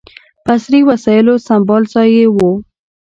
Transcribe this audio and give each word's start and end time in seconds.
په 0.45 0.53
عصري 0.59 0.81
وسایلو 0.89 1.33
سمبال 1.47 1.83
ځای 1.93 2.09
یې 2.17 2.25
و. 2.35 2.37